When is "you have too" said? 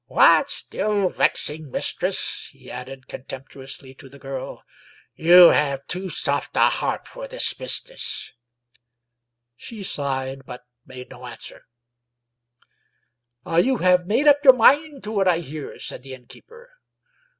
5.13-6.09